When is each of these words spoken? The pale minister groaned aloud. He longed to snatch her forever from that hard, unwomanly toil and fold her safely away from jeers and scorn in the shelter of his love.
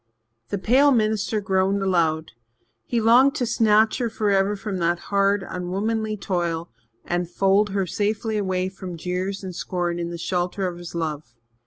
The 0.49 0.57
pale 0.57 0.91
minister 0.91 1.39
groaned 1.39 1.83
aloud. 1.83 2.31
He 2.87 2.99
longed 2.99 3.35
to 3.35 3.45
snatch 3.45 3.99
her 3.99 4.09
forever 4.09 4.55
from 4.55 4.77
that 4.79 4.97
hard, 5.13 5.45
unwomanly 5.47 6.17
toil 6.17 6.71
and 7.05 7.29
fold 7.29 7.69
her 7.69 7.85
safely 7.85 8.35
away 8.39 8.67
from 8.67 8.97
jeers 8.97 9.43
and 9.43 9.53
scorn 9.55 9.99
in 9.99 10.09
the 10.09 10.17
shelter 10.17 10.65
of 10.67 10.79
his 10.79 10.95
love. 10.95 11.35